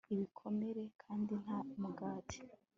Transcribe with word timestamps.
ibikomere 0.13 0.83
kandi 1.01 1.33
nta 1.43 1.57
mugati 1.81 2.39